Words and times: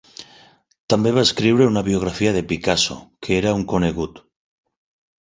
També 0.93 1.11
va 1.17 1.25
escriure 1.27 1.69
una 1.73 1.85
biografia 1.89 2.33
de 2.39 2.43
Picasso, 2.55 3.01
que 3.27 3.39
era 3.45 3.57
un 3.63 3.71
conegut. 3.77 4.27